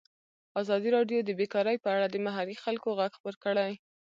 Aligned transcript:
ازادي 0.61 0.89
راډیو 0.97 1.19
د 1.23 1.31
بیکاري 1.39 1.75
په 1.83 1.89
اړه 1.95 2.07
د 2.09 2.15
محلي 2.25 2.55
خلکو 2.63 2.87
غږ 2.99 3.11
خپور 3.17 3.35
کړی. 3.45 3.71